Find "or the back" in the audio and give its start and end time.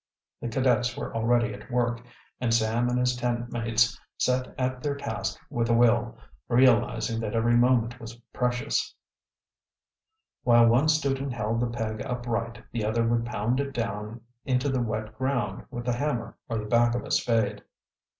16.49-16.95